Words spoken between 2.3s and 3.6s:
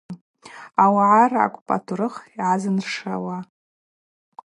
гӏанзыршауа.